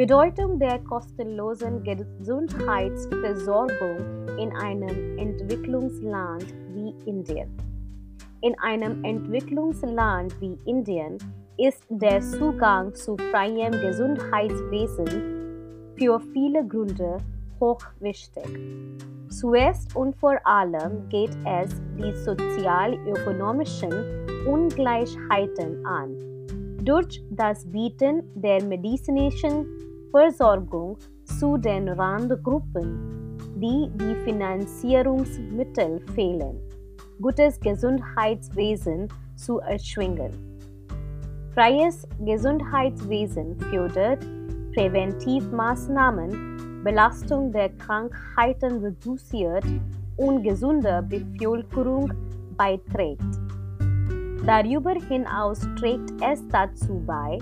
[0.00, 3.98] Bedeutung der kostenlosen Gesundheitsversorgung
[4.38, 7.54] in einem Entwicklungsland wie Indien.
[8.40, 11.18] In einem Entwicklungsland wie Indien
[11.58, 17.18] ist der Zugang zu freiem Gesundheitswesen für viele Gründe
[17.60, 18.48] hoch wichtig.
[19.28, 23.92] Zuerst und vor allem geht es die sozial-ökonomischen
[24.46, 26.16] Ungleichheiten an.
[26.82, 29.66] Durch das Bieten der medizinischen
[30.10, 36.60] Versorgung zu den Randgruppen, die die Finanzierungsmittel fehlen,
[37.22, 40.32] gutes Gesundheitswesen zu erschwingen.
[41.54, 44.26] Freies Gesundheitswesen fördert
[44.74, 49.64] Präventivmaßnahmen, Belastung der Krankheiten reduziert
[50.16, 52.12] und gesunde Bevölkerung
[52.56, 53.22] beiträgt.
[54.44, 57.38] Darüber hinaus trägt es dazu bei,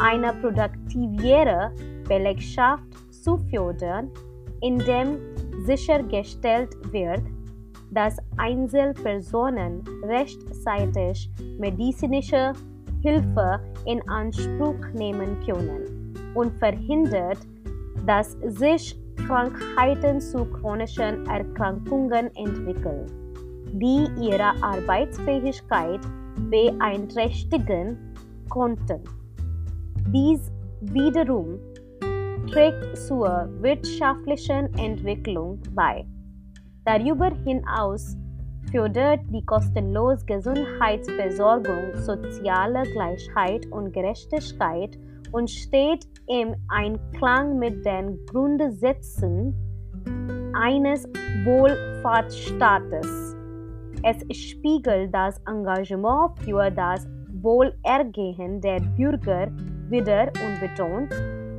[0.00, 1.72] eine produktivere
[2.08, 4.10] Belegschaft zu fördern,
[4.60, 5.18] indem
[5.64, 7.22] sichergestellt wird,
[7.90, 12.52] dass Einzelpersonen rechtzeitig medizinische
[13.02, 17.38] Hilfe in Anspruch nehmen können und verhindert,
[18.04, 23.06] dass sich Krankheiten zu chronischen Erkrankungen entwickeln,
[23.72, 26.00] die ihre Arbeitsfähigkeit
[26.50, 27.96] beeinträchtigen
[28.48, 29.00] konnten.
[30.12, 31.58] Dies wiederum
[32.48, 36.06] trägt zur wirtschaftlichen Entwicklung bei.
[36.84, 38.16] Darüber hinaus
[38.70, 44.96] fördert die kostenlose Gesundheitsversorgung soziale Gleichheit und Gerechtigkeit
[45.32, 49.54] und steht im Einklang mit den Grundsätzen
[50.54, 51.04] eines
[51.44, 53.36] Wohlfahrtsstaates.
[54.04, 57.08] Es spiegelt das Engagement für das
[57.42, 59.48] Wohlergehen der Bürger
[59.90, 61.10] wider und betont,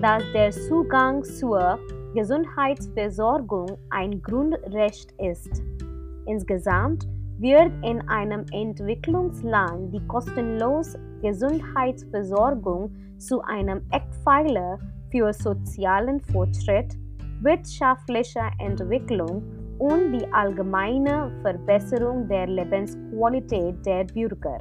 [0.00, 1.78] dass der Zugang zur
[2.14, 5.62] Gesundheitsversorgung ein Grundrecht ist.
[6.26, 7.06] Insgesamt
[7.38, 14.78] wird in einem Entwicklungsland die kostenlose Gesundheitsversorgung zu einem Eckpfeiler
[15.10, 16.96] für sozialen Fortschritt,
[17.42, 19.42] wirtschaftliche Entwicklung
[19.78, 24.58] und die allgemeine Verbesserung der Lebensqualität der Bürger.